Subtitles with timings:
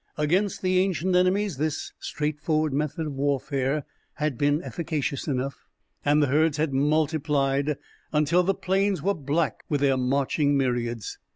[0.17, 3.83] Against the ancient enemies this straightforward method of warfare
[4.15, 5.67] had been efficacious enough,
[6.03, 7.77] and the herds had multiplied
[8.25, 11.19] till the plains were black with their marching myriads.